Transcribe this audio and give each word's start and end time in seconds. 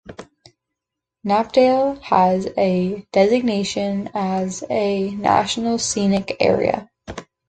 Knapdale 1.23 2.01
has 2.01 2.47
a 2.57 3.05
designation 3.13 4.09
as 4.15 4.63
a 4.67 5.11
National 5.11 5.77
Scenic 5.77 6.37
Area. 6.39 6.89